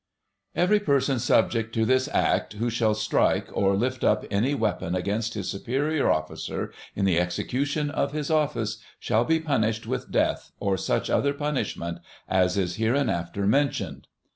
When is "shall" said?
2.71-2.95, 8.97-9.25